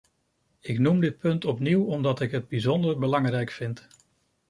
Ik 0.59 0.79
noem 0.79 0.99
dit 0.99 1.17
punt 1.17 1.45
opnieuw, 1.45 1.83
omdat 1.85 2.21
ik 2.21 2.31
het 2.31 2.47
bijzonder 2.47 2.99
belangrijk 2.99 3.51
vind. 3.51 3.87